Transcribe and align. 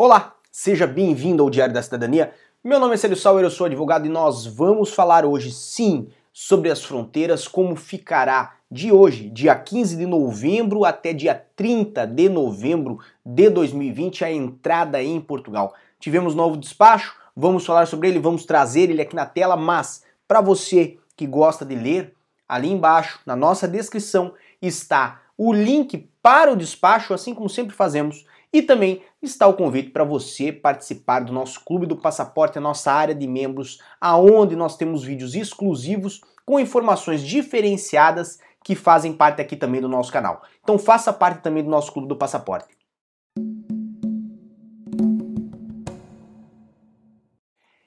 Olá, 0.00 0.36
seja 0.52 0.86
bem-vindo 0.86 1.42
ao 1.42 1.50
Diário 1.50 1.74
da 1.74 1.82
Cidadania. 1.82 2.32
Meu 2.62 2.78
nome 2.78 2.94
é 2.94 2.96
Célio 2.96 3.16
Sauer, 3.16 3.42
eu 3.42 3.50
sou 3.50 3.66
advogado 3.66 4.06
e 4.06 4.08
nós 4.08 4.46
vamos 4.46 4.94
falar 4.94 5.24
hoje, 5.24 5.50
sim, 5.50 6.06
sobre 6.32 6.70
as 6.70 6.84
fronteiras, 6.84 7.48
como 7.48 7.74
ficará 7.74 8.54
de 8.70 8.92
hoje, 8.92 9.28
dia 9.28 9.56
15 9.56 9.96
de 9.96 10.06
novembro 10.06 10.84
até 10.84 11.12
dia 11.12 11.44
30 11.56 12.06
de 12.06 12.28
novembro 12.28 13.00
de 13.26 13.50
2020, 13.50 14.24
a 14.24 14.30
entrada 14.30 15.02
em 15.02 15.20
Portugal. 15.20 15.74
Tivemos 15.98 16.32
novo 16.32 16.56
despacho, 16.56 17.16
vamos 17.34 17.66
falar 17.66 17.88
sobre 17.88 18.06
ele, 18.06 18.20
vamos 18.20 18.46
trazer 18.46 18.90
ele 18.90 19.02
aqui 19.02 19.16
na 19.16 19.26
tela, 19.26 19.56
mas 19.56 20.04
para 20.28 20.40
você 20.40 20.96
que 21.16 21.26
gosta 21.26 21.64
de 21.64 21.74
ler, 21.74 22.14
ali 22.48 22.70
embaixo, 22.70 23.18
na 23.26 23.34
nossa 23.34 23.66
descrição, 23.66 24.32
está 24.62 25.22
o 25.36 25.52
link 25.52 26.08
para 26.22 26.52
o 26.52 26.56
despacho, 26.56 27.12
assim 27.12 27.34
como 27.34 27.48
sempre 27.48 27.74
fazemos, 27.74 28.24
e 28.52 28.62
também 28.62 29.02
está 29.22 29.46
o 29.46 29.54
convite 29.54 29.90
para 29.90 30.04
você 30.04 30.52
participar 30.52 31.20
do 31.20 31.32
nosso 31.32 31.64
Clube 31.64 31.86
do 31.86 31.96
Passaporte, 31.96 32.58
a 32.58 32.60
nossa 32.60 32.90
área 32.92 33.14
de 33.14 33.26
membros, 33.26 33.78
aonde 34.00 34.56
nós 34.56 34.76
temos 34.76 35.04
vídeos 35.04 35.34
exclusivos 35.34 36.20
com 36.46 36.58
informações 36.58 37.22
diferenciadas 37.22 38.38
que 38.64 38.74
fazem 38.74 39.12
parte 39.12 39.40
aqui 39.40 39.56
também 39.56 39.80
do 39.80 39.88
nosso 39.88 40.12
canal. 40.12 40.42
Então 40.62 40.78
faça 40.78 41.12
parte 41.12 41.42
também 41.42 41.62
do 41.62 41.70
nosso 41.70 41.92
Clube 41.92 42.08
do 42.08 42.16
Passaporte. 42.16 42.78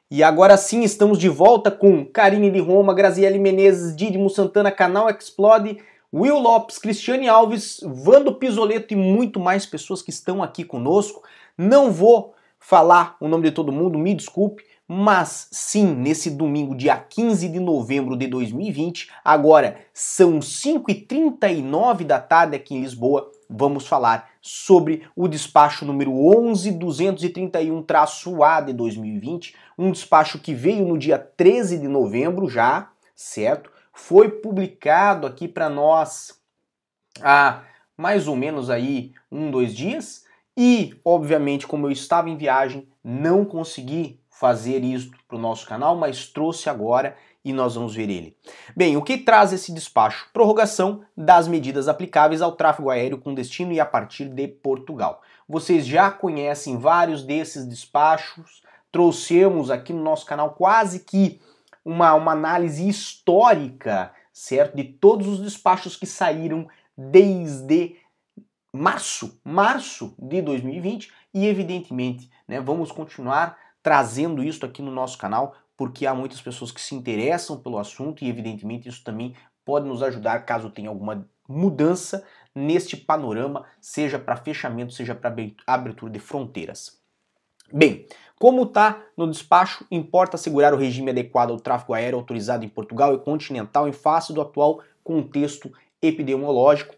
E 0.10 0.24
agora 0.24 0.58
sim 0.58 0.84
estamos 0.84 1.18
de 1.18 1.30
volta 1.30 1.72
com 1.72 2.06
Karine 2.06 2.52
de 2.52 2.60
Roma, 2.60 2.94
Graziele 2.94 3.40
Menezes, 3.40 3.96
Didimo 3.96 4.30
Santana, 4.30 4.70
Canal 4.70 5.10
Explode 5.10 5.78
Will 6.14 6.40
Lopes, 6.40 6.78
Cristiane 6.78 7.30
Alves, 7.30 7.80
Vando 7.84 8.36
Pisoleto 8.36 8.94
e 8.94 8.98
muito 8.98 9.40
mais 9.40 9.66
pessoas 9.66 10.02
que 10.02 10.10
estão 10.10 10.44
aqui 10.44 10.66
conosco. 10.66 11.24
Não 11.58 11.90
vou 11.90 12.36
falar 12.60 13.16
o 13.22 13.30
nome 13.30 13.46
de 13.46 13.52
todo 13.52 13.72
mundo, 13.72 13.98
me 13.98 14.14
desculpe, 14.14 14.66
mas 14.86 15.48
sim, 15.52 15.96
nesse 15.96 16.30
domingo, 16.30 16.76
dia 16.76 16.98
15 16.98 17.48
de 17.48 17.62
novembro 17.62 18.18
de 18.18 18.28
2020, 18.28 19.10
agora 19.24 19.80
são 19.94 20.40
5h39 20.40 22.04
da 22.04 22.20
tarde 22.20 22.58
aqui 22.58 22.76
em 22.76 22.82
Lisboa, 22.82 23.32
vamos 23.50 23.88
falar 23.88 24.32
sobre 24.42 25.04
o 25.16 25.30
despacho 25.30 25.86
número 25.86 26.12
11231-A 26.12 28.60
de 28.60 28.74
2020, 28.74 29.56
um 29.78 29.92
despacho 29.92 30.40
que 30.40 30.54
veio 30.54 30.86
no 30.86 30.98
dia 30.98 31.18
13 31.18 31.80
de 31.80 31.88
novembro 31.88 32.50
já, 32.50 32.90
certo? 33.16 33.72
Foi 34.02 34.30
publicado 34.30 35.28
aqui 35.28 35.48
para 35.48 35.70
nós 35.70 36.34
há 37.22 37.62
mais 37.96 38.28
ou 38.28 38.36
menos 38.36 38.70
aí 38.70 39.14
um, 39.32 39.52
dois 39.52 39.76
dias. 39.76 40.26
E, 40.58 41.00
obviamente, 41.06 41.68
como 41.68 41.88
eu 41.88 41.92
estava 41.92 42.30
em 42.30 42.36
viagem, 42.36 42.90
não 43.04 43.46
consegui 43.46 44.20
fazer 44.28 44.84
isso 44.84 45.12
para 45.28 45.38
o 45.38 45.40
nosso 45.40 45.68
canal, 45.68 45.96
mas 45.96 46.26
trouxe 46.26 46.68
agora 46.68 47.16
e 47.46 47.54
nós 47.54 47.76
vamos 47.76 47.94
ver 47.94 48.10
ele. 48.10 48.36
Bem, 48.76 48.98
o 48.98 49.04
que 49.04 49.18
traz 49.18 49.54
esse 49.54 49.72
despacho? 49.72 50.28
Prorrogação 50.34 51.04
das 51.16 51.48
medidas 51.48 51.88
aplicáveis 51.88 52.42
ao 52.42 52.54
tráfego 52.54 52.90
aéreo 52.90 53.20
com 53.20 53.36
destino 53.36 53.72
e 53.72 53.80
a 53.80 53.86
partir 53.86 54.26
de 54.26 54.48
Portugal. 54.48 55.22
Vocês 55.48 55.86
já 55.86 56.10
conhecem 56.10 56.78
vários 56.78 57.24
desses 57.24 57.68
despachos, 57.68 58.64
trouxemos 58.92 59.70
aqui 59.70 59.94
no 59.94 60.04
nosso 60.04 60.26
canal 60.26 60.52
quase 60.52 61.00
que 61.02 61.40
uma, 61.84 62.14
uma 62.14 62.32
análise 62.32 62.88
histórica, 62.88 64.14
certo? 64.32 64.76
De 64.76 64.84
todos 64.84 65.28
os 65.28 65.40
despachos 65.40 65.96
que 65.96 66.06
saíram 66.06 66.68
desde 66.98 67.96
março, 68.74 69.40
março 69.44 70.16
de 70.18 70.42
2020 70.42 71.12
e 71.34 71.48
evidentemente, 71.48 72.30
né, 72.48 72.60
vamos 72.62 72.92
continuar 72.92 73.58
trazendo 73.84 74.44
isso 74.44 74.66
aqui 74.66 74.82
no 74.82 74.92
nosso 74.92 75.18
canal 75.18 75.56
porque 75.76 76.06
há 76.06 76.14
muitas 76.14 76.42
pessoas 76.42 76.72
que 76.72 76.80
se 76.80 76.94
interessam 76.94 77.58
pelo 77.58 77.80
assunto 77.80 78.24
e 78.24 78.30
evidentemente 78.30 78.88
isso 78.88 79.04
também 79.04 79.36
pode 79.66 79.88
nos 79.88 80.04
ajudar 80.04 80.46
caso 80.46 80.70
tenha 80.70 80.90
alguma 80.90 81.28
mudança 81.48 82.26
neste 82.54 82.96
panorama, 82.96 83.66
seja 83.80 84.20
para 84.20 84.36
fechamento, 84.36 84.94
seja 84.94 85.16
para 85.16 85.34
abertura 85.66 86.12
de 86.12 86.20
fronteiras. 86.20 87.01
Bem, 87.74 88.06
como 88.40 88.64
está 88.64 89.02
no 89.16 89.30
despacho, 89.30 89.86
importa 89.92 90.36
assegurar 90.36 90.74
o 90.74 90.78
regime 90.78 91.12
adequado 91.12 91.52
ao 91.52 91.60
tráfego 91.60 91.94
aéreo 91.94 92.18
autorizado 92.18 92.66
em 92.66 92.70
Portugal 92.70 93.14
e 93.14 93.20
continental 93.20 93.88
em 93.88 93.94
face 93.94 94.34
do 94.34 94.42
atual 94.42 94.82
contexto 95.04 95.72
epidemiológico. 96.02 96.96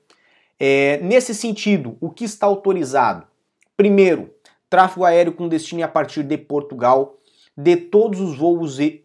É, 0.60 1.00
nesse 1.04 1.36
sentido, 1.36 1.98
o 2.00 2.10
que 2.10 2.24
está 2.24 2.46
autorizado? 2.46 3.28
Primeiro, 3.76 4.34
tráfego 4.70 5.04
aéreo 5.04 5.34
com 5.34 5.50
destino 5.50 5.84
a 5.84 5.88
partir 5.88 6.24
de 6.24 6.38
Portugal, 6.38 7.18
de 7.56 7.76
todos 7.76 8.20
os 8.20 8.38
voos 8.38 8.78
de 8.78 9.02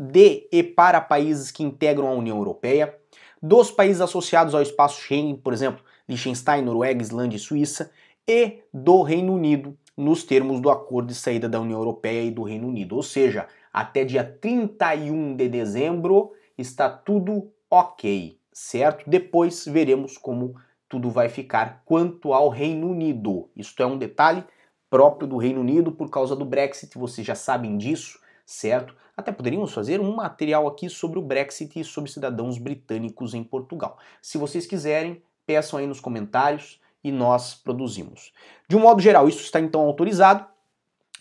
e 0.53 0.63
para 0.63 1.01
países 1.01 1.51
que 1.51 1.63
integram 1.63 2.07
a 2.07 2.13
União 2.13 2.37
Europeia, 2.37 2.95
dos 3.43 3.71
países 3.71 4.01
associados 4.01 4.55
ao 4.55 4.63
espaço 4.63 5.01
Schengen, 5.03 5.37
por 5.37 5.53
exemplo, 5.53 5.85
Liechtenstein, 6.09 6.63
Noruega, 6.63 7.03
Islândia 7.03 7.37
e 7.37 7.41
Suíça, 7.41 7.91
e 8.27 8.61
do 8.73 9.03
Reino 9.03 9.35
Unido, 9.35 9.77
nos 9.99 10.23
termos 10.23 10.61
do 10.61 10.71
acordo 10.71 11.09
de 11.09 11.15
saída 11.17 11.49
da 11.49 11.61
União 11.61 11.81
Europeia 11.81 12.23
e 12.23 12.31
do 12.31 12.45
Reino 12.45 12.69
Unido. 12.69 12.95
Ou 12.95 13.03
seja, 13.03 13.49
até 13.73 14.05
dia 14.05 14.23
31 14.23 15.35
de 15.35 15.49
dezembro 15.49 16.33
está 16.57 16.89
tudo 16.89 17.51
ok, 17.69 18.39
certo? 18.53 19.11
Depois 19.11 19.65
veremos 19.67 20.17
como 20.17 20.55
tudo 20.89 21.11
vai 21.11 21.29
ficar 21.29 21.83
quanto 21.85 22.33
ao 22.33 22.49
Reino 22.49 22.89
Unido. 22.89 23.51
Isto 23.57 23.83
é 23.83 23.87
um 23.87 23.99
detalhe 23.99 24.45
próprio 24.89 25.29
do 25.29 25.37
Reino 25.37 25.61
Unido 25.61 25.91
por 25.91 26.09
causa 26.09 26.37
do 26.37 26.45
Brexit, 26.45 26.97
vocês 26.97 27.27
já 27.27 27.35
sabem 27.35 27.77
disso, 27.77 28.21
certo? 28.47 28.95
Até 29.17 29.33
poderíamos 29.33 29.75
fazer 29.75 30.01
um 30.01 30.15
material 30.15 30.69
aqui 30.69 30.89
sobre 30.89 31.19
o 31.19 31.23
Brexit 31.23 31.81
e 31.81 31.85
sobre 31.85 32.09
cidadãos 32.09 32.57
britânicos 32.57 33.35
em 33.35 33.43
Portugal. 33.43 33.99
Se 34.23 34.39
vocês 34.39 34.65
quiserem, 34.65 35.21
peçam 35.45 35.81
aí 35.81 35.89
nos 35.89 35.99
comentários 35.99 36.81
e 37.03 37.13
nós 37.13 37.55
produzimos. 37.55 38.33
De 38.69 38.77
um 38.77 38.81
modo 38.81 39.01
geral, 39.01 39.29
isso 39.29 39.41
está 39.41 39.61
então 39.61 39.81
autorizado. 39.83 40.45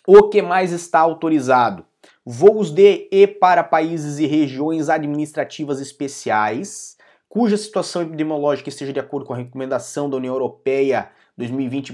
O 0.05 0.29
que 0.29 0.41
mais 0.41 0.71
está 0.71 0.99
autorizado? 0.99 1.85
Voos 2.25 2.71
de 2.71 3.07
e 3.11 3.27
para 3.27 3.63
países 3.63 4.19
e 4.19 4.25
regiões 4.25 4.89
administrativas 4.89 5.79
especiais, 5.79 6.97
cuja 7.27 7.57
situação 7.57 8.01
epidemiológica 8.01 8.69
esteja 8.69 8.93
de 8.93 8.99
acordo 8.99 9.25
com 9.25 9.33
a 9.33 9.37
recomendação 9.37 10.09
da 10.09 10.17
União 10.17 10.33
Europeia 10.33 11.09
2020 11.37 11.93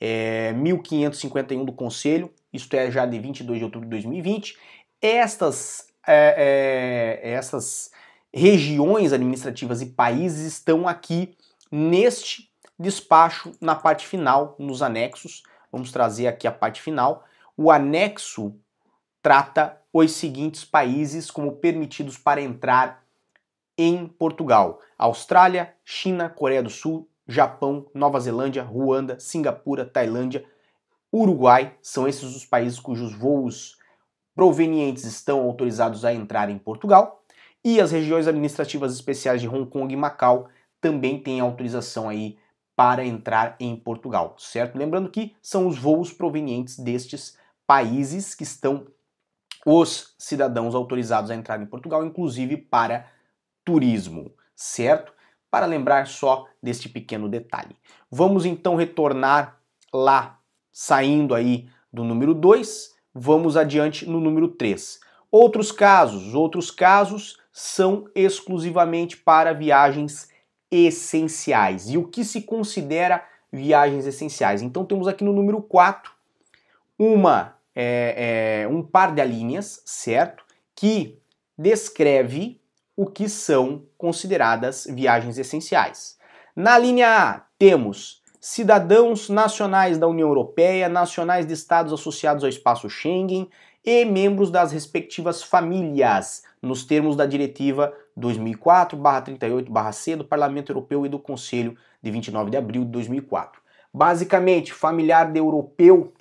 é, 0.00 0.52
1551 0.52 1.64
do 1.64 1.72
Conselho, 1.72 2.30
isto 2.52 2.74
é 2.74 2.90
já 2.90 3.06
de 3.06 3.18
22 3.18 3.58
de 3.58 3.64
outubro 3.64 3.86
de 3.86 3.90
2020. 3.90 4.56
Estas, 5.00 5.86
é, 6.06 7.20
é, 7.22 7.30
estas 7.32 7.90
regiões 8.32 9.12
administrativas 9.12 9.80
e 9.82 9.86
países 9.86 10.52
estão 10.52 10.86
aqui 10.86 11.34
neste 11.70 12.45
despacho 12.78 13.52
na 13.60 13.74
parte 13.74 14.06
final, 14.06 14.54
nos 14.58 14.82
anexos. 14.82 15.42
Vamos 15.70 15.90
trazer 15.90 16.26
aqui 16.26 16.46
a 16.46 16.52
parte 16.52 16.80
final. 16.80 17.24
O 17.56 17.70
anexo 17.70 18.54
trata 19.22 19.80
os 19.92 20.12
seguintes 20.12 20.64
países 20.64 21.30
como 21.30 21.56
permitidos 21.56 22.18
para 22.18 22.40
entrar 22.40 23.04
em 23.76 24.06
Portugal: 24.06 24.80
Austrália, 24.98 25.74
China, 25.84 26.28
Coreia 26.28 26.62
do 26.62 26.70
Sul, 26.70 27.08
Japão, 27.26 27.86
Nova 27.94 28.20
Zelândia, 28.20 28.62
Ruanda, 28.62 29.18
Singapura, 29.18 29.84
Tailândia, 29.84 30.44
Uruguai. 31.12 31.74
São 31.82 32.06
esses 32.06 32.36
os 32.36 32.44
países 32.44 32.78
cujos 32.78 33.14
voos 33.14 33.78
provenientes 34.34 35.04
estão 35.04 35.40
autorizados 35.40 36.04
a 36.04 36.12
entrar 36.12 36.50
em 36.50 36.58
Portugal. 36.58 37.24
E 37.64 37.80
as 37.80 37.90
regiões 37.90 38.28
administrativas 38.28 38.92
especiais 38.92 39.40
de 39.40 39.48
Hong 39.48 39.68
Kong 39.68 39.92
e 39.92 39.96
Macau 39.96 40.48
também 40.80 41.18
têm 41.18 41.40
autorização 41.40 42.08
aí 42.08 42.38
para 42.76 43.04
entrar 43.04 43.56
em 43.58 43.74
Portugal, 43.74 44.36
certo? 44.38 44.76
Lembrando 44.76 45.10
que 45.10 45.34
são 45.40 45.66
os 45.66 45.78
voos 45.78 46.12
provenientes 46.12 46.78
destes 46.78 47.38
países 47.66 48.34
que 48.34 48.42
estão 48.42 48.86
os 49.64 50.14
cidadãos 50.18 50.74
autorizados 50.74 51.30
a 51.30 51.34
entrar 51.34 51.60
em 51.60 51.66
Portugal, 51.66 52.04
inclusive 52.04 52.56
para 52.56 53.10
turismo, 53.64 54.30
certo? 54.54 55.12
Para 55.50 55.66
lembrar 55.66 56.06
só 56.06 56.46
deste 56.62 56.88
pequeno 56.88 57.28
detalhe. 57.28 57.76
Vamos 58.10 58.44
então 58.44 58.76
retornar 58.76 59.58
lá, 59.92 60.38
saindo 60.70 61.34
aí 61.34 61.68
do 61.92 62.04
número 62.04 62.34
2, 62.34 62.94
vamos 63.12 63.56
adiante 63.56 64.06
no 64.06 64.20
número 64.20 64.48
3. 64.48 65.00
Outros 65.30 65.72
casos, 65.72 66.34
outros 66.34 66.70
casos 66.70 67.38
são 67.50 68.08
exclusivamente 68.14 69.16
para 69.16 69.52
viagens 69.52 70.28
essenciais. 70.70 71.88
E 71.88 71.96
o 71.96 72.06
que 72.06 72.24
se 72.24 72.42
considera 72.42 73.24
viagens 73.52 74.06
essenciais? 74.06 74.62
Então 74.62 74.84
temos 74.84 75.06
aqui 75.06 75.24
no 75.24 75.32
número 75.32 75.62
4 75.62 76.12
uma, 76.98 77.56
é, 77.74 78.62
é, 78.64 78.68
um 78.68 78.82
par 78.82 79.14
de 79.14 79.24
linhas, 79.24 79.82
certo? 79.84 80.44
Que 80.74 81.18
descreve 81.56 82.60
o 82.96 83.06
que 83.06 83.28
são 83.28 83.84
consideradas 83.98 84.86
viagens 84.90 85.38
essenciais. 85.38 86.18
Na 86.54 86.78
linha 86.78 87.08
A 87.08 87.42
temos 87.58 88.22
cidadãos 88.48 89.28
nacionais 89.28 89.98
da 89.98 90.06
União 90.06 90.28
Europeia, 90.28 90.88
nacionais 90.88 91.44
de 91.44 91.52
estados 91.52 91.92
associados 91.92 92.44
ao 92.44 92.48
espaço 92.48 92.88
Schengen 92.88 93.50
e 93.84 94.04
membros 94.04 94.52
das 94.52 94.70
respectivas 94.70 95.42
famílias, 95.42 96.44
nos 96.62 96.84
termos 96.84 97.16
da 97.16 97.26
Diretiva 97.26 97.92
2004/38/C 98.16 100.14
do 100.14 100.24
Parlamento 100.24 100.70
Europeu 100.70 101.04
e 101.04 101.08
do 101.08 101.18
Conselho 101.18 101.76
de 102.00 102.08
29 102.12 102.52
de 102.52 102.56
abril 102.56 102.84
de 102.84 102.92
2004. 102.92 103.60
Basicamente, 103.92 104.72
familiar 104.72 105.32
de 105.32 105.40
europeu 105.40 106.12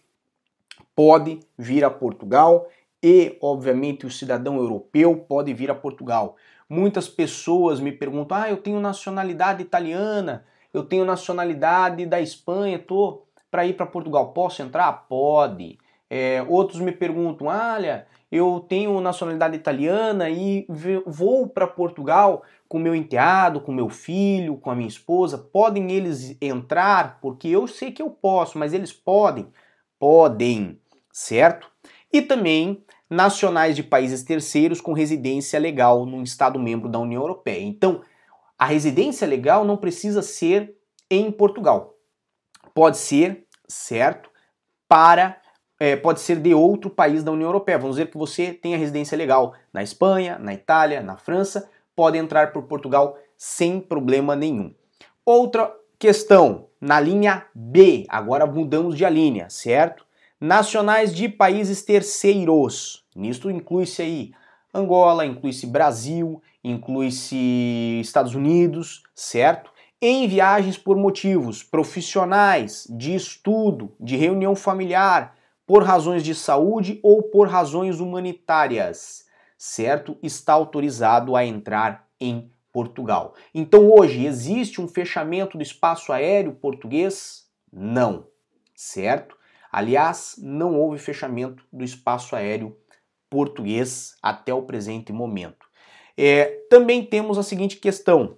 pode 0.95 1.41
vir 1.55 1.85
a 1.85 1.91
Portugal 1.91 2.67
e, 3.03 3.37
obviamente, 3.39 4.07
o 4.07 4.09
cidadão 4.09 4.57
europeu 4.57 5.15
pode 5.15 5.53
vir 5.53 5.69
a 5.69 5.75
Portugal. 5.75 6.37
Muitas 6.67 7.07
pessoas 7.07 7.79
me 7.79 7.91
perguntam: 7.91 8.35
"Ah, 8.35 8.49
eu 8.49 8.57
tenho 8.57 8.79
nacionalidade 8.79 9.61
italiana, 9.61 10.43
eu 10.75 10.83
tenho 10.83 11.05
nacionalidade 11.05 12.05
da 12.05 12.19
Espanha, 12.19 12.77
tô 12.77 13.25
para 13.49 13.65
ir 13.65 13.73
para 13.73 13.85
Portugal, 13.85 14.33
posso 14.33 14.61
entrar? 14.61 14.91
Pode. 15.07 15.77
É, 16.09 16.43
outros 16.47 16.79
me 16.81 16.91
perguntam: 16.91 17.47
olha, 17.47 18.05
eu 18.31 18.65
tenho 18.67 18.99
nacionalidade 18.99 19.55
italiana 19.55 20.29
e 20.29 20.67
vou 21.05 21.47
para 21.47 21.65
Portugal 21.65 22.43
com 22.67 22.77
meu 22.77 22.93
enteado, 22.93 23.61
com 23.61 23.71
meu 23.71 23.89
filho, 23.89 24.57
com 24.57 24.69
a 24.69 24.75
minha 24.75 24.87
esposa. 24.87 25.37
Podem 25.37 25.91
eles 25.91 26.37
entrar? 26.41 27.19
Porque 27.21 27.47
eu 27.47 27.67
sei 27.67 27.91
que 27.91 28.01
eu 28.01 28.09
posso, 28.09 28.57
mas 28.57 28.73
eles 28.73 28.91
podem? 28.91 29.47
Podem, 29.97 30.79
certo? 31.11 31.71
E 32.11 32.21
também 32.21 32.83
nacionais 33.09 33.75
de 33.75 33.83
países 33.83 34.23
terceiros 34.23 34.81
com 34.81 34.93
residência 34.93 35.59
legal 35.59 36.05
num 36.05 36.23
Estado 36.23 36.59
membro 36.59 36.89
da 36.89 36.99
União 36.99 37.21
Europeia. 37.21 37.63
Então, 37.63 38.01
a 38.57 38.65
residência 38.65 39.27
legal 39.27 39.65
não 39.65 39.77
precisa 39.77 40.21
ser 40.21 40.75
em 41.09 41.31
Portugal. 41.31 41.95
Pode 42.73 42.97
ser, 42.97 43.45
certo, 43.67 44.29
para 44.87 45.41
é, 45.79 45.95
pode 45.95 46.21
ser 46.21 46.39
de 46.39 46.53
outro 46.53 46.89
país 46.89 47.23
da 47.23 47.31
União 47.31 47.47
Europeia. 47.47 47.77
Vamos 47.77 47.97
dizer 47.97 48.09
que 48.09 48.17
você 48.17 48.53
tem 48.53 48.73
a 48.73 48.77
residência 48.77 49.17
legal 49.17 49.53
na 49.73 49.83
Espanha, 49.83 50.39
na 50.39 50.53
Itália, 50.53 51.01
na 51.01 51.17
França, 51.17 51.69
pode 51.95 52.17
entrar 52.17 52.53
por 52.53 52.63
Portugal 52.63 53.17
sem 53.37 53.79
problema 53.79 54.35
nenhum. 54.35 54.73
Outra 55.25 55.73
questão, 55.99 56.67
na 56.79 56.99
linha 56.99 57.45
B, 57.53 58.05
agora 58.09 58.45
mudamos 58.45 58.95
de 58.95 59.09
linha, 59.09 59.49
certo? 59.49 60.05
Nacionais 60.39 61.13
de 61.13 61.27
países 61.27 61.83
terceiros. 61.83 63.05
Nisto 63.15 63.49
inclui-se 63.49 64.01
aí 64.01 64.31
Angola, 64.75 65.25
inclui-se 65.25 65.65
Brasil, 65.65 66.41
inclui-se 66.61 67.99
Estados 68.01 68.35
Unidos, 68.35 69.03
certo? 69.15 69.71
Em 70.01 70.27
viagens 70.27 70.77
por 70.77 70.97
motivos 70.97 71.63
profissionais, 71.63 72.85
de 72.89 73.15
estudo, 73.15 73.95
de 73.97 74.17
reunião 74.17 74.53
familiar, 74.53 75.35
por 75.65 75.81
razões 75.83 76.23
de 76.23 76.35
saúde 76.35 76.99
ou 77.01 77.23
por 77.23 77.47
razões 77.47 78.01
humanitárias, 78.01 79.25
certo? 79.57 80.17
Está 80.21 80.53
autorizado 80.53 81.35
a 81.35 81.45
entrar 81.45 82.07
em 82.19 82.51
Portugal. 82.73 83.33
Então 83.53 83.89
hoje 83.89 84.25
existe 84.25 84.81
um 84.81 84.87
fechamento 84.89 85.57
do 85.57 85.63
espaço 85.63 86.11
aéreo 86.11 86.53
português? 86.53 87.47
Não, 87.71 88.27
certo? 88.75 89.37
Aliás, 89.71 90.35
não 90.37 90.77
houve 90.77 90.99
fechamento 90.99 91.63
do 91.71 91.83
espaço 91.83 92.35
aéreo 92.35 92.69
português 92.69 92.84
até 94.21 94.53
o 94.53 94.63
presente 94.63 95.11
momento. 95.11 95.65
É, 96.17 96.45
também 96.69 97.05
temos 97.05 97.37
a 97.37 97.43
seguinte 97.43 97.77
questão: 97.77 98.37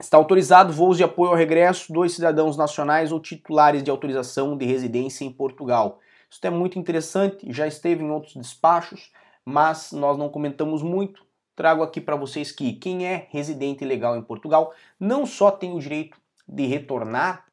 Está 0.00 0.16
autorizado 0.16 0.72
voos 0.72 0.96
de 0.96 1.04
apoio 1.04 1.30
ao 1.30 1.36
regresso 1.36 1.92
dos 1.92 2.14
cidadãos 2.14 2.56
nacionais 2.56 3.12
ou 3.12 3.20
titulares 3.20 3.82
de 3.82 3.90
autorização 3.90 4.56
de 4.56 4.64
residência 4.64 5.24
em 5.24 5.32
Portugal. 5.32 6.00
Isso 6.30 6.40
é 6.42 6.50
muito 6.50 6.78
interessante, 6.78 7.52
já 7.52 7.66
esteve 7.66 8.02
em 8.02 8.10
outros 8.10 8.34
despachos, 8.34 9.12
mas 9.44 9.92
nós 9.92 10.16
não 10.16 10.28
comentamos 10.28 10.82
muito. 10.82 11.24
Trago 11.54 11.82
aqui 11.82 12.00
para 12.00 12.16
vocês 12.16 12.50
que 12.50 12.72
quem 12.72 13.06
é 13.06 13.28
residente 13.30 13.84
legal 13.84 14.16
em 14.16 14.22
Portugal 14.22 14.72
não 14.98 15.26
só 15.26 15.50
tem 15.50 15.72
o 15.72 15.78
direito 15.78 16.16
de 16.48 16.66
retornar 16.66 17.44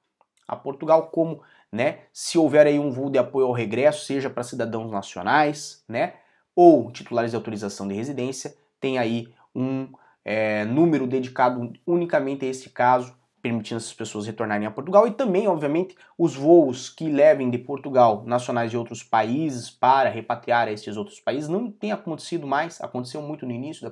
a 0.47 0.55
Portugal, 0.55 1.07
como, 1.07 1.43
né, 1.71 1.99
se 2.11 2.37
houver 2.37 2.65
aí 2.65 2.79
um 2.79 2.89
voo 2.89 3.09
de 3.09 3.19
apoio 3.19 3.45
ao 3.45 3.53
regresso, 3.53 4.05
seja 4.05 4.29
para 4.29 4.41
cidadãos 4.41 4.89
nacionais, 4.89 5.83
né, 5.87 6.13
ou 6.55 6.91
titulares 6.91 7.31
de 7.31 7.37
autorização 7.37 7.87
de 7.87 7.93
residência, 7.93 8.55
tem 8.79 8.97
aí 8.97 9.27
um 9.55 9.87
é, 10.23 10.65
número 10.65 11.07
dedicado 11.07 11.73
unicamente 11.85 12.45
a 12.45 12.49
esse 12.49 12.69
caso 12.69 13.17
permitindo 13.41 13.77
essas 13.77 13.93
pessoas 13.93 14.25
retornarem 14.25 14.67
a 14.67 14.71
Portugal 14.71 15.07
e 15.07 15.11
também, 15.11 15.47
obviamente, 15.47 15.95
os 16.17 16.35
voos 16.35 16.89
que 16.89 17.09
levem 17.09 17.49
de 17.49 17.57
Portugal 17.57 18.23
nacionais 18.25 18.69
de 18.69 18.77
outros 18.77 19.01
países 19.01 19.69
para 19.69 20.09
repatriar 20.09 20.67
a 20.67 20.71
estes 20.71 20.97
outros 20.97 21.19
países 21.19 21.49
não 21.49 21.71
tem 21.71 21.91
acontecido 21.91 22.45
mais, 22.45 22.81
aconteceu 22.81 23.21
muito 23.21 23.45
no 23.45 23.51
início 23.51 23.81
da 23.81 23.91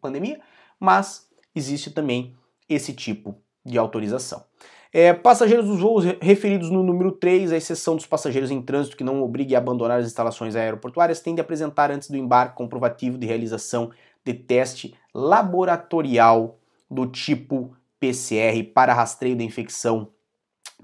pandemia, 0.00 0.40
mas 0.78 1.28
existe 1.54 1.90
também 1.90 2.34
esse 2.68 2.92
tipo 2.92 3.40
de 3.64 3.78
autorização. 3.78 4.44
É, 4.92 5.12
passageiros 5.12 5.66
dos 5.66 5.80
voos 5.80 6.04
referidos 6.20 6.70
no 6.70 6.82
número 6.82 7.12
3, 7.12 7.52
a 7.52 7.56
exceção 7.56 7.94
dos 7.94 8.06
passageiros 8.06 8.50
em 8.50 8.62
trânsito 8.62 8.96
que 8.96 9.04
não 9.04 9.22
obrigue 9.22 9.54
a 9.54 9.58
abandonar 9.58 10.00
as 10.00 10.06
instalações 10.06 10.56
aeroportuárias, 10.56 11.20
têm 11.20 11.34
de 11.34 11.40
apresentar 11.40 11.90
antes 11.90 12.08
do 12.08 12.16
embarque 12.16 12.56
comprovativo 12.56 13.18
de 13.18 13.26
realização 13.26 13.90
de 14.24 14.32
teste 14.32 14.94
laboratorial 15.14 16.58
do 16.90 17.06
tipo 17.06 17.76
PCR 18.00 18.62
para 18.74 18.94
rastreio 18.94 19.36
da 19.36 19.42
infecção 19.42 20.08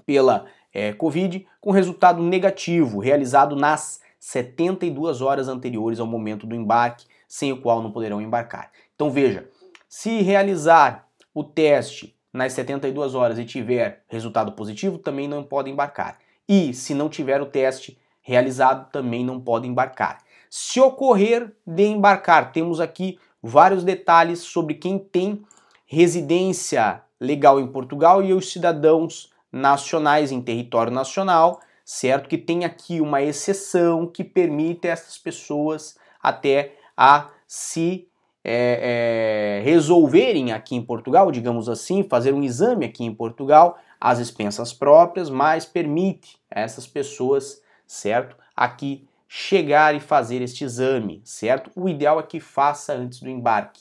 pela 0.05 0.47
é, 0.73 0.93
Covid, 0.93 1.47
com 1.61 1.71
resultado 1.71 2.23
negativo, 2.23 2.99
realizado 2.99 3.57
nas 3.57 4.01
72 4.19 5.21
horas 5.21 5.49
anteriores 5.49 6.01
ao 6.01 6.07
momento 6.07 6.47
do 6.47 6.55
embarque, 6.55 7.07
sem 7.29 7.53
o 7.53 7.61
qual 7.61 7.83
não 7.83 7.93
poderão 7.93 8.21
embarcar. 8.21 8.71
Então 8.95 9.11
veja, 9.11 9.49
se 9.89 10.21
realizar 10.21 11.09
o 11.33 11.43
teste 11.43 12.15
nas 12.35 12.53
72 12.55 13.15
horas 13.15 13.39
e 13.39 13.45
tiver 13.45 14.03
resultado 14.09 14.51
positivo, 14.53 14.99
também 14.99 15.29
não 15.29 15.45
pode 15.45 15.71
embarcar. 15.71 16.19
E 16.49 16.75
se 16.75 16.93
não 16.93 17.09
tiver 17.09 17.41
o 17.41 17.47
teste 17.47 17.97
realizado, 18.21 18.91
também 18.91 19.25
não 19.25 19.41
pode 19.41 19.69
embarcar. 19.69 20.19
Se 20.51 20.81
ocorrer 20.81 21.53
de 21.65 21.85
embarcar, 21.85 22.51
temos 22.51 22.81
aqui 22.81 23.21
vários 23.41 23.85
detalhes 23.85 24.41
sobre 24.41 24.75
quem 24.75 24.99
tem 24.99 25.45
residência 25.87 27.03
legal 27.21 27.61
em 27.61 27.69
Portugal 27.69 28.21
e 28.21 28.33
os 28.33 28.51
cidadãos 28.51 29.33
nacionais 29.53 30.33
em 30.33 30.43
território 30.43 30.93
nacional, 30.93 31.61
certo? 31.85 32.29
Que 32.29 32.37
tem 32.37 32.65
aqui 32.65 33.01
uma 33.01 33.23
exceção 33.23 34.09
que 34.09 34.25
permite 34.25 34.89
essas 34.89 35.17
pessoas 35.17 35.97
até 36.21 36.75
a 36.97 37.29
se 37.47 38.09
é, 38.45 39.61
é, 39.61 39.65
resolverem 39.65 40.53
aqui 40.53 40.77
em 40.77 40.83
Portugal, 40.83 41.33
digamos 41.33 41.67
assim, 41.67 42.03
fazer 42.03 42.35
um 42.35 42.43
exame 42.43 42.85
aqui 42.85 43.03
em 43.03 43.15
Portugal 43.15 43.79
às 43.99 44.19
expensas 44.19 44.71
próprias, 44.71 45.31
mas 45.31 45.65
permite 45.65 46.37
a 46.51 46.61
essas 46.61 46.87
pessoas, 46.87 47.63
certo? 47.87 48.37
Aqui 48.55 49.09
chegar 49.27 49.95
e 49.95 50.01
fazer 50.01 50.43
este 50.43 50.63
exame, 50.63 51.23
certo? 51.25 51.71
O 51.75 51.89
ideal 51.89 52.21
é 52.21 52.23
que 52.23 52.39
faça 52.39 52.93
antes 52.93 53.21
do 53.21 53.31
embarque. 53.31 53.81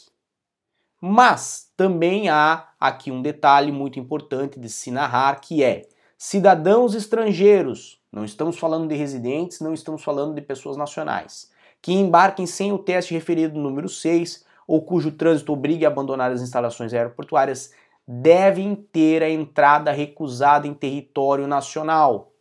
Mas 1.01 1.69
também 1.75 2.29
há 2.29 2.69
aqui 2.79 3.11
um 3.11 3.21
detalhe 3.21 3.69
muito 3.69 3.99
importante 3.99 4.57
de 4.57 4.69
se 4.69 4.89
narrar 4.89 5.41
que 5.41 5.61
é 5.61 5.81
cidadãos 6.17 6.95
estrangeiros, 6.95 7.99
não 8.09 8.23
estamos 8.23 8.57
falando 8.57 8.87
de 8.87 8.95
residentes, 8.95 9.59
não 9.59 9.73
estamos 9.73 10.01
falando 10.01 10.33
de 10.33 10.41
pessoas 10.41 10.77
nacionais, 10.77 11.51
que 11.81 11.91
embarquem 11.91 12.45
sem 12.45 12.71
o 12.71 12.77
teste 12.77 13.13
referido 13.13 13.59
número 13.59 13.89
6 13.89 14.45
ou 14.67 14.81
cujo 14.81 15.11
trânsito 15.11 15.53
obrigue 15.53 15.85
a 15.85 15.89
abandonar 15.89 16.31
as 16.31 16.41
instalações 16.41 16.93
aeroportuárias 16.93 17.73
devem 18.07 18.75
ter 18.75 19.23
a 19.23 19.29
entrada 19.29 19.91
recusada 19.91 20.67
em 20.67 20.73
território 20.73 21.47
nacional, 21.47 22.33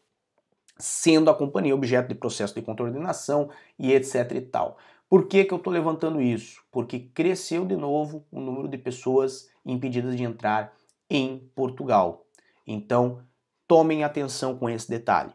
sendo 0.78 1.30
a 1.30 1.34
companhia 1.34 1.74
objeto 1.74 2.08
de 2.08 2.14
processo 2.14 2.54
de 2.54 2.62
coordenação 2.62 3.50
e 3.78 3.92
etc 3.92 4.32
e 4.32 4.40
tal. 4.40 4.76
Por 5.08 5.28
que, 5.28 5.44
que 5.44 5.52
eu 5.52 5.58
estou 5.58 5.72
levantando 5.72 6.20
isso? 6.20 6.62
Porque 6.70 6.98
cresceu 6.98 7.64
de 7.64 7.76
novo 7.76 8.24
o 8.32 8.40
número 8.40 8.66
de 8.66 8.78
pessoas 8.78 9.48
impedidas 9.64 10.16
de 10.16 10.24
entrar 10.24 10.72
em 11.08 11.50
Portugal. 11.54 12.24
Então, 12.66 13.20
tomem 13.68 14.02
atenção 14.02 14.56
com 14.56 14.68
esse 14.70 14.88
detalhe. 14.88 15.32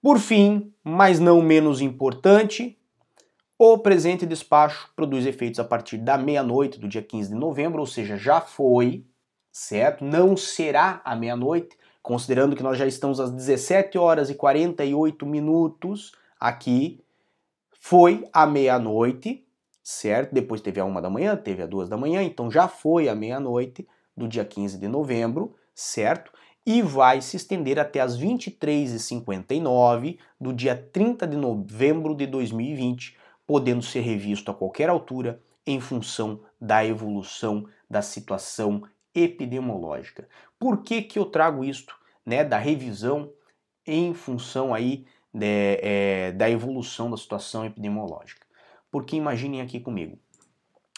Por 0.00 0.18
fim, 0.18 0.72
mas 0.82 1.18
não 1.18 1.42
menos 1.42 1.80
importante, 1.80 2.78
o 3.58 3.78
presente 3.78 4.26
despacho 4.26 4.90
produz 4.96 5.26
efeitos 5.26 5.60
a 5.60 5.64
partir 5.64 5.98
da 5.98 6.18
meia-noite 6.18 6.78
do 6.78 6.88
dia 6.88 7.02
15 7.02 7.30
de 7.30 7.34
novembro, 7.34 7.80
ou 7.80 7.86
seja, 7.86 8.16
já 8.16 8.40
foi, 8.40 9.06
certo? 9.52 10.04
Não 10.04 10.36
será 10.36 11.00
à 11.04 11.14
meia-noite, 11.14 11.76
considerando 12.02 12.56
que 12.56 12.62
nós 12.62 12.76
já 12.76 12.86
estamos 12.86 13.20
às 13.20 13.30
17 13.30 13.96
horas 13.96 14.28
e 14.28 14.34
48 14.34 15.24
minutos 15.24 16.12
aqui 16.38 17.00
foi 17.78 18.26
à 18.32 18.46
meia-noite, 18.46 19.46
certo? 19.82 20.32
Depois 20.32 20.60
teve 20.60 20.80
a 20.80 20.84
uma 20.84 21.00
da 21.00 21.10
manhã, 21.10 21.36
teve 21.36 21.62
a 21.62 21.66
duas 21.66 21.88
da 21.88 21.96
manhã, 21.96 22.22
então 22.22 22.50
já 22.50 22.66
foi 22.66 23.08
à 23.08 23.14
meia-noite 23.14 23.86
do 24.16 24.26
dia 24.26 24.44
15 24.44 24.78
de 24.78 24.88
novembro, 24.88 25.54
certo? 25.74 26.32
e 26.66 26.80
vai 26.80 27.20
se 27.20 27.36
estender 27.36 27.78
até 27.78 28.00
as 28.00 28.18
23h59 28.18 30.18
do 30.40 30.52
dia 30.52 30.74
30 30.74 31.26
de 31.26 31.36
novembro 31.36 32.14
de 32.14 32.26
2020, 32.26 33.16
podendo 33.46 33.82
ser 33.82 34.00
revisto 34.00 34.50
a 34.50 34.54
qualquer 34.54 34.88
altura 34.88 35.40
em 35.66 35.80
função 35.80 36.40
da 36.60 36.84
evolução 36.84 37.66
da 37.88 38.02
situação 38.02 38.82
epidemiológica. 39.14 40.28
Por 40.58 40.82
que, 40.82 41.02
que 41.02 41.18
eu 41.18 41.26
trago 41.26 41.64
isto, 41.64 41.96
né, 42.24 42.44
da 42.44 42.58
revisão 42.58 43.32
em 43.86 44.12
função 44.14 44.74
aí 44.74 45.06
de, 45.32 45.78
é, 45.80 46.32
da 46.32 46.50
evolução 46.50 47.10
da 47.10 47.16
situação 47.16 47.64
epidemiológica? 47.64 48.46
Porque 48.90 49.16
imaginem 49.16 49.60
aqui 49.60 49.80
comigo, 49.80 50.18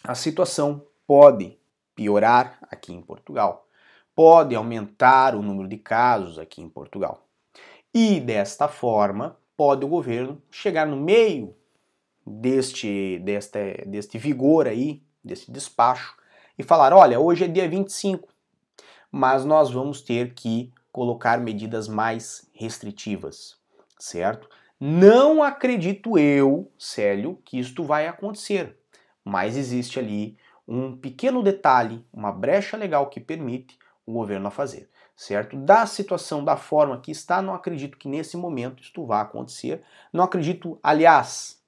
a 0.04 0.14
situação 0.14 0.84
pode 1.06 1.58
piorar 1.94 2.58
aqui 2.70 2.92
em 2.92 3.00
Portugal, 3.00 3.66
pode 4.14 4.54
aumentar 4.54 5.34
o 5.34 5.42
número 5.42 5.68
de 5.68 5.78
casos 5.78 6.38
aqui 6.38 6.60
em 6.62 6.68
Portugal. 6.68 7.26
E 7.92 8.20
desta 8.20 8.68
forma, 8.68 9.38
pode 9.56 9.84
o 9.84 9.88
governo 9.88 10.40
chegar 10.50 10.86
no 10.86 10.96
meio 10.96 11.56
deste, 12.26 13.18
deste, 13.20 13.84
deste 13.86 14.18
vigor 14.18 14.66
aí, 14.66 15.02
desse 15.22 15.50
despacho, 15.50 16.16
e 16.58 16.62
falar: 16.62 16.92
olha, 16.92 17.20
hoje 17.20 17.44
é 17.44 17.48
dia 17.48 17.68
25, 17.68 18.28
mas 19.10 19.44
nós 19.44 19.70
vamos 19.70 20.00
ter 20.00 20.34
que 20.34 20.72
colocar 20.90 21.38
medidas 21.38 21.88
mais 21.88 22.48
restritivas, 22.54 23.56
certo? 23.98 24.48
Não 24.80 25.42
acredito 25.42 26.18
eu, 26.18 26.70
Célio, 26.78 27.40
que 27.44 27.58
isto 27.58 27.84
vai 27.84 28.06
acontecer, 28.06 28.78
mas 29.24 29.56
existe 29.56 29.98
ali 29.98 30.36
um 30.66 30.96
pequeno 30.96 31.42
detalhe, 31.42 32.04
uma 32.12 32.32
brecha 32.32 32.76
legal 32.76 33.08
que 33.08 33.20
permite 33.20 33.78
o 34.04 34.12
governo 34.12 34.48
a 34.48 34.50
fazer, 34.50 34.88
certo? 35.14 35.56
Da 35.56 35.86
situação, 35.86 36.44
da 36.44 36.56
forma 36.56 37.00
que 37.00 37.10
está, 37.10 37.40
não 37.40 37.54
acredito 37.54 37.96
que 37.96 38.08
nesse 38.08 38.36
momento 38.36 38.82
isto 38.82 39.04
vá 39.06 39.20
acontecer. 39.20 39.82
Não 40.12 40.24
acredito, 40.24 40.78
aliás, 40.82 41.62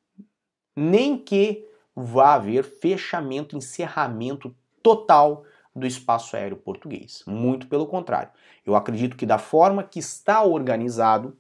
nem 0.78 1.18
que 1.18 1.66
vá 1.94 2.34
haver 2.34 2.62
fechamento, 2.62 3.56
encerramento 3.56 4.54
total 4.82 5.44
do 5.74 5.86
espaço 5.86 6.36
aéreo 6.36 6.56
português. 6.56 7.24
Muito 7.26 7.66
pelo 7.66 7.86
contrário. 7.86 8.30
Eu 8.64 8.76
acredito 8.76 9.16
que 9.16 9.26
da 9.26 9.38
forma 9.38 9.82
que 9.82 9.98
está 9.98 10.42
organizado, 10.42 11.36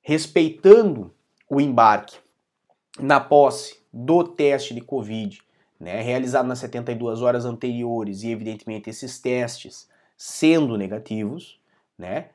respeitando 0.00 1.12
o 1.48 1.60
embarque 1.60 2.16
na 2.98 3.20
posse 3.20 3.80
do 3.92 4.24
teste 4.24 4.72
de 4.74 4.80
Covid, 4.80 5.42
né, 5.78 6.00
realizado 6.00 6.46
nas 6.46 6.58
72 6.60 7.20
horas 7.22 7.44
anteriores 7.44 8.22
e, 8.22 8.30
evidentemente, 8.30 8.88
esses 8.88 9.18
testes 9.18 9.88
sendo 10.16 10.76
negativos, 10.76 11.60
né, 11.98 12.30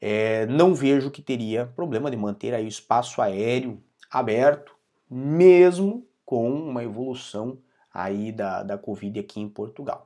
é, 0.00 0.46
não 0.46 0.74
vejo 0.74 1.10
que 1.10 1.20
teria 1.20 1.66
problema 1.66 2.10
de 2.10 2.16
manter 2.16 2.54
aí 2.54 2.64
o 2.64 2.68
espaço 2.68 3.20
aéreo 3.20 3.82
aberto, 4.10 4.79
mesmo 5.10 6.06
com 6.24 6.48
uma 6.50 6.84
evolução 6.84 7.58
aí 7.92 8.30
da, 8.30 8.62
da 8.62 8.78
Covid 8.78 9.18
aqui 9.18 9.40
em 9.40 9.48
Portugal. 9.48 10.04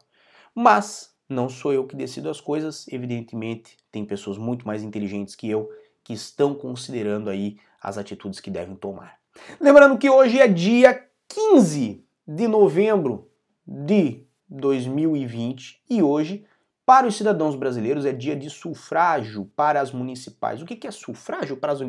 Mas 0.55 1.15
não 1.29 1.49
sou 1.49 1.73
eu 1.73 1.87
que 1.87 1.97
decido 1.97 2.31
as 2.31 2.41
coisas, 2.41 2.87
evidentemente 2.89 3.77
tem 3.91 4.05
pessoas 4.05 4.39
muito 4.39 4.67
mais 4.67 4.83
inteligentes 4.83 5.35
que 5.35 5.49
eu 5.49 5.69
que 6.03 6.13
estão 6.13 6.55
considerando 6.55 7.31
aí 7.31 7.57
as 7.81 7.97
atitudes 7.97 8.41
que 8.41 8.51
devem 8.51 8.77
tomar. 8.77 9.19
Lembrando 9.61 9.99
que 9.99 10.09
hoje 10.09 10.39
é 10.39 10.47
dia 10.47 11.03
15 11.29 12.05
de 12.27 12.49
novembro 12.49 13.31
de 13.67 14.25
2020 14.49 15.83
e 15.89 16.03
hoje, 16.03 16.45
para 16.85 17.07
os 17.07 17.17
cidadãos 17.17 17.57
brasileiros, 17.57 18.05
é 18.05 18.13
dia 18.13 18.37
de 18.37 18.51
sufrágio 18.51 19.51
para 19.57 19.81
as 19.81 19.91
municipais. 19.91 20.61
O 20.61 20.67
que 20.67 20.87
é 20.87 20.91
sufrágio 20.91 21.57
para 21.57 21.73
as 21.73 21.81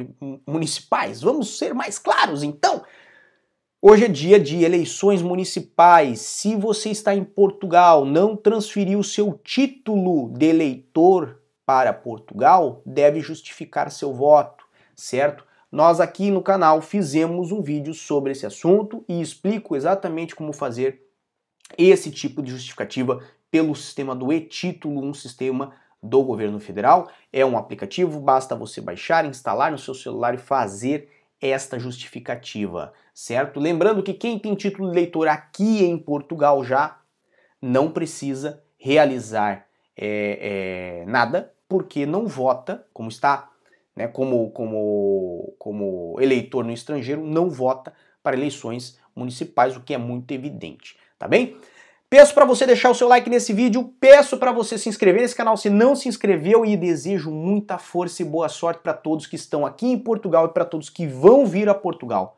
municipais? 0.48 1.22
Vamos 1.22 1.58
ser 1.58 1.74
mais 1.74 2.00
claros 2.00 2.42
então. 2.42 2.84
Hoje 3.88 4.06
é 4.06 4.08
dia 4.08 4.40
de 4.40 4.64
eleições 4.64 5.22
municipais. 5.22 6.20
Se 6.20 6.56
você 6.56 6.90
está 6.90 7.14
em 7.14 7.24
Portugal, 7.24 8.04
não 8.04 8.36
transferiu 8.36 9.04
seu 9.04 9.40
título 9.44 10.34
de 10.36 10.48
eleitor 10.48 11.40
para 11.68 11.94
Portugal, 11.94 12.82
deve 12.84 13.20
justificar 13.20 13.92
seu 13.92 14.12
voto, 14.12 14.66
certo? 14.96 15.46
Nós 15.72 16.00
aqui 16.00 16.32
no 16.32 16.42
canal 16.42 16.82
fizemos 16.82 17.52
um 17.52 17.62
vídeo 17.62 17.94
sobre 17.94 18.32
esse 18.32 18.44
assunto 18.44 19.06
e 19.08 19.22
explico 19.22 19.76
exatamente 19.76 20.34
como 20.34 20.52
fazer 20.52 21.04
esse 21.78 22.10
tipo 22.10 22.42
de 22.42 22.50
justificativa 22.50 23.22
pelo 23.52 23.76
sistema 23.76 24.16
do 24.16 24.34
e-título, 24.34 25.06
um 25.06 25.14
sistema 25.14 25.74
do 26.02 26.24
governo 26.24 26.60
federal. 26.60 27.08
É 27.32 27.46
um 27.46 27.56
aplicativo, 27.56 28.20
basta 28.20 28.56
você 28.56 28.82
baixar, 28.82 29.26
instalar 29.26 29.72
no 29.72 29.78
seu 29.78 29.94
celular 29.94 30.34
e 30.34 30.40
fazer 30.40 31.08
esta 31.40 31.78
justificativa, 31.78 32.92
certo? 33.16 33.62
Lembrando 33.62 34.04
que 34.04 34.14
quem 34.14 34.38
tem 34.38 34.54
título 34.56 34.92
de 34.92 34.98
eleitor 34.98 35.30
aqui 35.30 35.86
em 35.86 35.98
Portugal 35.98 36.62
já 36.66 37.00
não 37.62 37.90
precisa 37.90 38.62
realizar 38.78 39.66
é, 39.98 41.02
é, 41.02 41.06
nada, 41.10 41.54
porque 41.70 42.06
não 42.06 42.28
vota, 42.28 42.86
como 42.94 43.08
está, 43.08 43.50
né, 43.96 44.06
como, 44.10 44.52
como, 44.52 45.56
como 45.58 46.18
eleitor 46.20 46.66
no 46.66 46.74
estrangeiro, 46.74 47.26
não 47.26 47.50
vota 47.50 47.94
para 48.22 48.36
eleições 48.36 49.00
municipais, 49.16 49.78
o 49.78 49.82
que 49.82 49.94
é 49.94 49.98
muito 49.98 50.30
evidente, 50.34 50.98
tá 51.18 51.26
bem? 51.26 51.56
Peço 52.10 52.34
para 52.34 52.46
você 52.46 52.68
deixar 52.68 52.92
o 52.92 52.96
seu 52.96 53.08
like 53.08 53.30
nesse 53.30 53.54
vídeo, 53.54 53.94
peço 54.00 54.38
para 54.38 54.52
você 54.52 54.78
se 54.78 54.90
inscrever 54.90 55.22
nesse 55.22 55.36
canal 55.36 55.56
se 55.56 55.70
não 55.70 55.96
se 55.96 56.10
inscreveu 56.10 56.66
e 56.66 56.76
desejo 56.76 57.32
muita 57.32 57.78
força 57.78 58.22
e 58.22 58.26
boa 58.26 58.50
sorte 58.50 58.82
para 58.82 58.94
todos 58.94 59.26
que 59.26 59.38
estão 59.38 59.66
aqui 59.66 59.88
em 59.88 59.98
Portugal 59.98 60.46
e 60.46 60.50
para 60.50 60.66
todos 60.66 60.90
que 60.90 61.08
vão 61.08 61.46
vir 61.46 61.70
a 61.70 61.74
Portugal. 61.74 62.38